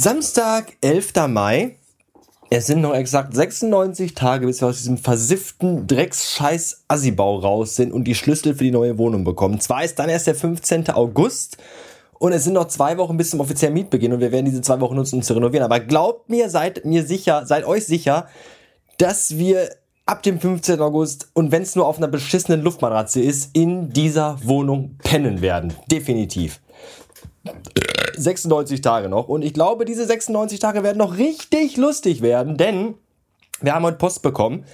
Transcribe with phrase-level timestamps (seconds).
[0.00, 1.26] Samstag, 11.
[1.26, 1.74] Mai.
[2.50, 7.92] Es sind noch exakt 96 Tage, bis wir aus diesem versifften Drecksscheiß Assibau raus sind
[7.92, 9.58] und die Schlüssel für die neue Wohnung bekommen.
[9.58, 10.90] Zwar ist dann erst der 15.
[10.90, 11.56] August
[12.20, 14.80] und es sind noch zwei Wochen bis zum offiziellen Mietbeginn und wir werden diese zwei
[14.80, 15.64] Wochen nutzen, um zu renovieren.
[15.64, 18.28] Aber glaubt mir, seid mir sicher, seid euch sicher,
[18.98, 19.68] dass wir
[20.06, 20.80] ab dem 15.
[20.80, 25.74] August und wenn es nur auf einer beschissenen Luftmatratze ist, in dieser Wohnung pennen werden.
[25.90, 26.60] Definitiv.
[28.18, 29.28] 96 Tage noch.
[29.28, 32.94] Und ich glaube, diese 96 Tage werden noch richtig lustig werden, denn
[33.60, 34.64] wir haben heute Post bekommen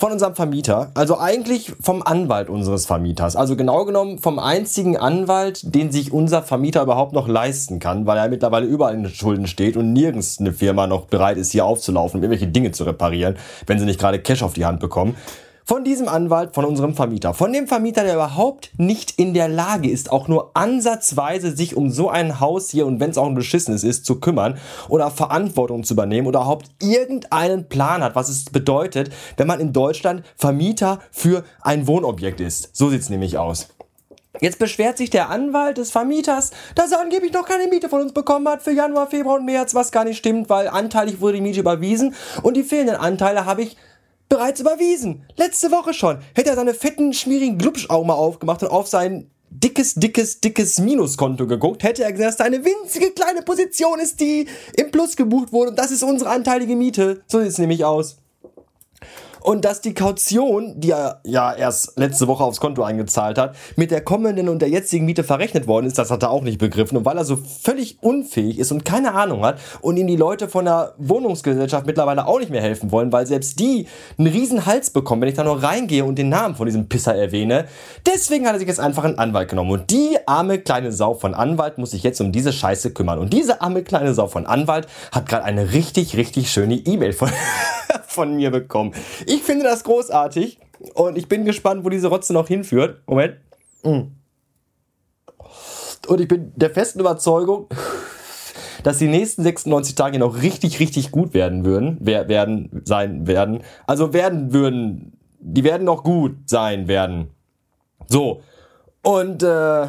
[0.00, 3.36] von unserem Vermieter, also eigentlich vom Anwalt unseres Vermieters.
[3.36, 8.16] Also genau genommen vom einzigen Anwalt, den sich unser Vermieter überhaupt noch leisten kann, weil
[8.16, 11.66] er mittlerweile überall in den Schulden steht und nirgends eine Firma noch bereit ist, hier
[11.66, 15.16] aufzulaufen, um irgendwelche Dinge zu reparieren, wenn sie nicht gerade Cash auf die Hand bekommen
[15.64, 19.88] von diesem Anwalt, von unserem Vermieter, von dem Vermieter, der überhaupt nicht in der Lage
[19.88, 23.34] ist, auch nur ansatzweise sich um so ein Haus hier und wenn es auch ein
[23.34, 28.44] beschissenes ist, zu kümmern oder Verantwortung zu übernehmen oder überhaupt irgendeinen Plan hat, was es
[28.46, 32.70] bedeutet, wenn man in Deutschland Vermieter für ein Wohnobjekt ist.
[32.74, 33.68] So sieht's nämlich aus.
[34.40, 38.12] Jetzt beschwert sich der Anwalt des Vermieters, dass er angeblich noch keine Miete von uns
[38.12, 41.40] bekommen hat für Januar, Februar und März, was gar nicht stimmt, weil anteilig wurde die
[41.42, 43.76] Miete überwiesen und die fehlenden Anteile habe ich
[44.30, 45.26] bereits überwiesen.
[45.36, 46.18] Letzte Woche schon.
[46.34, 51.46] Hätte er seine fetten, schmierigen Glubschaugen mal aufgemacht und auf sein dickes, dickes, dickes Minuskonto
[51.46, 55.52] geguckt, hätte er gesagt, dass da eine winzige kleine Position ist, die im Plus gebucht
[55.52, 57.22] wurde und das ist unsere anteilige Miete.
[57.26, 58.19] So sieht es nämlich aus.
[59.40, 63.90] Und dass die Kaution, die er ja erst letzte Woche aufs Konto eingezahlt hat, mit
[63.90, 66.96] der kommenden und der jetzigen Miete verrechnet worden ist, das hat er auch nicht begriffen.
[66.96, 70.48] Und weil er so völlig unfähig ist und keine Ahnung hat und ihm die Leute
[70.48, 73.86] von der Wohnungsgesellschaft mittlerweile auch nicht mehr helfen wollen, weil selbst die
[74.18, 77.14] einen riesen Hals bekommen, wenn ich da nur reingehe und den Namen von diesem Pisser
[77.14, 77.66] erwähne.
[78.06, 79.70] Deswegen hat er sich jetzt einfach einen Anwalt genommen.
[79.70, 83.18] Und die arme kleine Sau von Anwalt muss sich jetzt um diese Scheiße kümmern.
[83.18, 87.30] Und diese arme kleine Sau von Anwalt hat gerade eine richtig, richtig schöne E-Mail von,
[88.06, 88.94] von mir bekommen.
[89.26, 90.58] Ich finde das großartig
[90.94, 93.02] und ich bin gespannt, wo diese Rotze noch hinführt.
[93.06, 93.36] Moment.
[93.82, 94.12] Mm.
[96.08, 97.68] Und ich bin der festen Überzeugung,
[98.82, 103.60] dass die nächsten 96 Tage noch richtig, richtig gut werden würden, werden, sein werden.
[103.86, 107.30] Also werden würden, die werden noch gut sein werden.
[108.08, 108.42] So.
[109.02, 109.86] Und äh,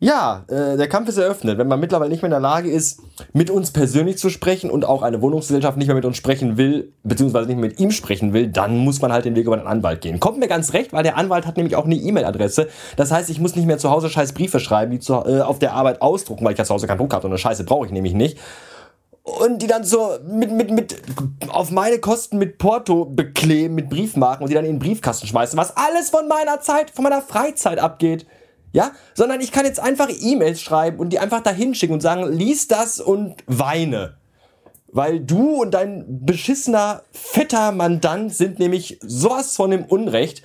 [0.00, 1.58] ja, äh, der Kampf ist eröffnet.
[1.58, 3.00] Wenn man mittlerweile nicht mehr in der Lage ist,
[3.32, 6.92] mit uns persönlich zu sprechen und auch eine Wohnungsgesellschaft nicht mehr mit uns sprechen will,
[7.02, 9.66] beziehungsweise nicht mehr mit ihm sprechen will, dann muss man halt den Weg über den
[9.66, 10.20] Anwalt gehen.
[10.20, 12.68] Kommt mir ganz recht, weil der Anwalt hat nämlich auch eine E-Mail-Adresse.
[12.94, 15.58] Das heißt, ich muss nicht mehr zu Hause scheiß Briefe schreiben, die zu, äh, auf
[15.58, 17.86] der Arbeit ausdrucken, weil ich ja zu Hause keinen Druck habe und eine Scheiße brauche
[17.86, 18.38] ich nämlich nicht.
[19.24, 20.96] Und die dann so mit, mit, mit,
[21.48, 25.58] auf meine Kosten mit Porto bekleben, mit Briefmarken und die dann in den Briefkasten schmeißen,
[25.58, 28.26] was alles von meiner Zeit, von meiner Freizeit abgeht.
[28.72, 32.30] Ja, sondern ich kann jetzt einfach E-Mails schreiben und die einfach dahin schicken und sagen,
[32.30, 34.18] lies das und weine.
[34.90, 40.42] Weil du und dein beschissener, fetter Mandant sind nämlich sowas von dem Unrecht.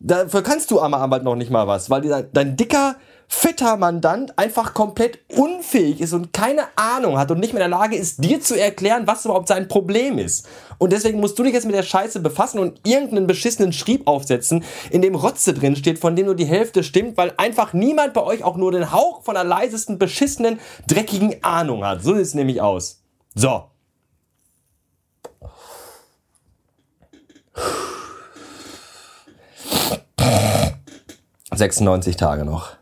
[0.00, 2.96] Dafür kannst du, armer Anwalt, noch nicht mal was, weil dein, dein dicker,
[3.34, 7.78] fetter Mandant einfach komplett unfähig ist und keine Ahnung hat und nicht mehr in der
[7.78, 10.46] Lage ist, dir zu erklären, was überhaupt sein Problem ist.
[10.76, 14.62] Und deswegen musst du dich jetzt mit der Scheiße befassen und irgendeinen beschissenen Schrieb aufsetzen,
[14.90, 18.22] in dem Rotze drin steht, von dem nur die Hälfte stimmt, weil einfach niemand bei
[18.22, 22.02] euch auch nur den Hauch von der leisesten, beschissenen, dreckigen Ahnung hat.
[22.02, 23.00] So sieht es nämlich aus.
[23.34, 23.64] So.
[31.50, 32.81] 96 Tage noch.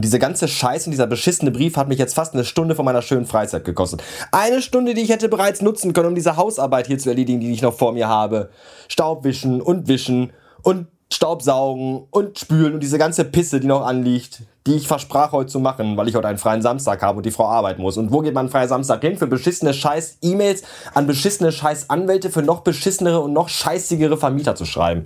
[0.00, 2.86] Und diese ganze Scheiße und dieser beschissene Brief hat mich jetzt fast eine Stunde von
[2.86, 4.02] meiner schönen Freizeit gekostet.
[4.32, 7.52] Eine Stunde, die ich hätte bereits nutzen können, um diese Hausarbeit hier zu erledigen, die
[7.52, 8.48] ich noch vor mir habe.
[8.88, 14.76] Staubwischen und wischen und Staubsaugen und spülen und diese ganze Pisse, die noch anliegt, die
[14.76, 17.48] ich versprach heute zu machen, weil ich heute einen freien Samstag habe und die Frau
[17.48, 17.98] arbeiten muss.
[17.98, 19.18] Und wo geht man freier Samstag hin?
[19.18, 20.62] Für beschissene scheiß E-Mails
[20.94, 25.04] an beschissene scheiß Anwälte für noch beschissenere und noch scheißigere Vermieter zu schreiben.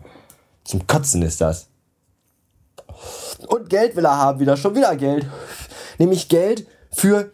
[0.62, 1.66] Zum Kotzen ist das.
[3.46, 5.26] Und Geld will er haben wieder, schon wieder Geld.
[5.98, 7.32] Nämlich Geld für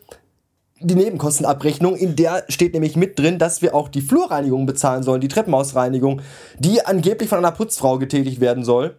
[0.81, 5.20] die Nebenkostenabrechnung, in der steht nämlich mit drin, dass wir auch die Flurreinigung bezahlen sollen,
[5.20, 6.23] die Treppenhausreinigung,
[6.58, 8.97] die angeblich von einer Putzfrau getätigt werden soll.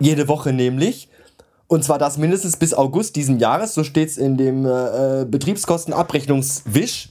[0.00, 1.08] Jede Woche nämlich.
[1.68, 7.10] Und zwar das mindestens bis August diesen Jahres, so steht es in dem äh, Betriebskostenabrechnungswisch.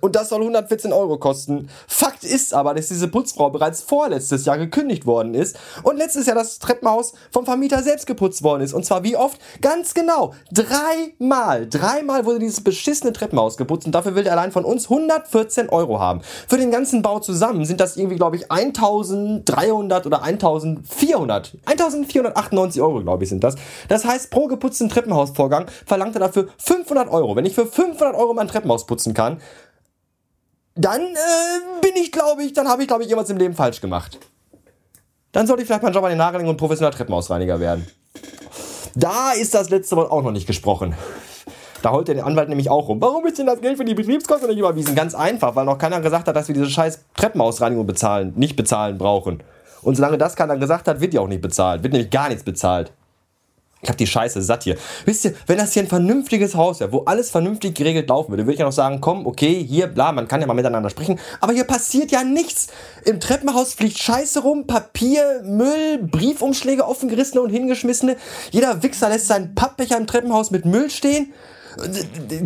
[0.00, 1.68] Und das soll 114 Euro kosten.
[1.86, 6.36] Fakt ist aber, dass diese Putzfrau bereits vorletztes Jahr gekündigt worden ist und letztes Jahr
[6.36, 8.72] das Treppenhaus vom Vermieter selbst geputzt worden ist.
[8.72, 9.40] Und zwar wie oft?
[9.60, 10.34] Ganz genau.
[10.52, 11.68] Dreimal.
[11.68, 16.00] Dreimal wurde dieses beschissene Treppenhaus geputzt und dafür will er allein von uns 114 Euro
[16.00, 16.20] haben.
[16.48, 21.56] Für den ganzen Bau zusammen sind das irgendwie, glaube ich, 1300 oder 1400.
[21.66, 23.56] 1498 Euro, glaube ich, sind das.
[23.88, 27.36] Das heißt, pro geputzten Treppenhausvorgang verlangt er dafür 500 Euro.
[27.36, 29.38] Wenn ich für 500 Euro mein Treppenhaus putzen kann,
[30.74, 33.80] dann äh, bin ich, glaube ich, dann habe ich, glaube ich, irgendwas im Leben falsch
[33.80, 34.18] gemacht.
[35.32, 37.86] Dann sollte ich vielleicht meinen Job an den Nagel und professioneller Treppenhausreiniger werden.
[38.94, 40.94] Da ist das letzte Wort auch noch nicht gesprochen.
[41.82, 43.00] Da holt der Anwalt nämlich auch rum.
[43.00, 44.94] Warum ist denn das Geld für die Betriebskosten nicht überwiesen?
[44.94, 48.98] Ganz einfach, weil noch keiner gesagt hat, dass wir diese scheiß Treppenhausreinigung bezahlen, nicht bezahlen
[48.98, 49.42] brauchen.
[49.82, 51.82] Und solange das keiner gesagt hat, wird die auch nicht bezahlt.
[51.82, 52.92] Wird nämlich gar nichts bezahlt.
[53.84, 54.76] Ich hab die Scheiße satt hier.
[55.06, 58.44] Wisst ihr, wenn das hier ein vernünftiges Haus wäre, wo alles vernünftig geregelt laufen würde,
[58.44, 61.18] würde ich ja noch sagen, komm, okay, hier, bla, man kann ja mal miteinander sprechen.
[61.40, 62.68] Aber hier passiert ja nichts.
[63.04, 68.16] Im Treppenhaus fliegt Scheiße rum, Papier, Müll, Briefumschläge offengerissene und hingeschmissene.
[68.52, 71.32] Jeder Wichser lässt seinen Pappbecher im Treppenhaus mit Müll stehen.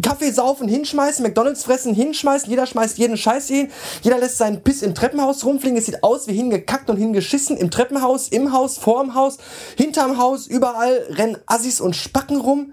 [0.03, 3.71] Kaffee saufen, hinschmeißen, McDonalds fressen, hinschmeißen, jeder schmeißt jeden Scheiß hin,
[4.03, 7.71] jeder lässt seinen Piss im Treppenhaus rumfliegen, es sieht aus wie hingekackt und hingeschissen, im
[7.71, 9.39] Treppenhaus, im Haus, vorm Haus,
[9.77, 12.73] hinterm Haus, überall rennen Assis und Spacken rum.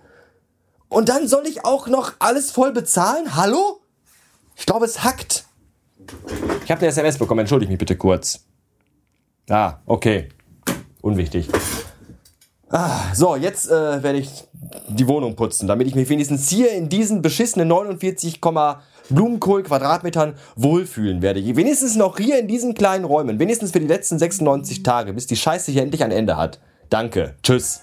[0.89, 3.35] Und dann soll ich auch noch alles voll bezahlen?
[3.35, 3.79] Hallo?
[4.55, 5.45] Ich glaube, es hackt.
[6.63, 8.41] Ich habe eine SMS bekommen, entschuldige mich bitte kurz.
[9.49, 10.29] Ah, okay.
[11.01, 11.49] Unwichtig.
[12.69, 14.47] Ah, so, jetzt äh, werde ich
[14.87, 18.39] die Wohnung putzen, damit ich mich wenigstens hier in diesen beschissenen 49,
[19.09, 21.43] Blumenkohl Quadratmetern wohlfühlen werde.
[21.55, 23.39] Wenigstens noch hier in diesen kleinen Räumen.
[23.39, 26.59] Wenigstens für die letzten 96 Tage, bis die Scheiße hier endlich ein Ende hat.
[26.89, 27.35] Danke.
[27.43, 27.81] Tschüss.